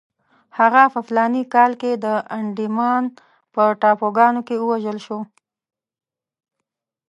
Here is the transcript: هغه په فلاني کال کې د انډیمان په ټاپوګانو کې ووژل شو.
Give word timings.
هغه 0.57 0.83
په 0.93 0.99
فلاني 1.07 1.43
کال 1.53 1.71
کې 1.81 1.91
د 2.05 2.05
انډیمان 2.37 3.03
په 3.53 3.63
ټاپوګانو 3.81 4.41
کې 4.47 4.55
ووژل 4.59 4.97
شو. 5.05 5.19